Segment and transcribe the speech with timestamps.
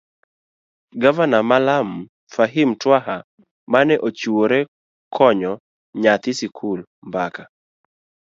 [1.01, 1.97] gavana ma Lamu,
[2.33, 3.15] Fahim Twaha
[3.71, 4.59] mane ochiwre
[5.15, 5.53] konyo
[6.01, 6.79] nyathi sikul.
[7.07, 7.43] mbaka